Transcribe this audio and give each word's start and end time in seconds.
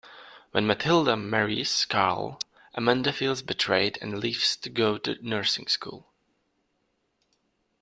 When 0.49 0.65
Mathilda 0.65 1.15
marries 1.15 1.85
Carl, 1.85 2.39
Amanda 2.73 3.13
feels 3.13 3.43
betrayed 3.43 3.99
and 4.01 4.17
leaves 4.17 4.55
to 4.57 4.69
go 4.71 4.97
to 4.97 5.19
nursing 5.21 5.67
school. 5.67 6.11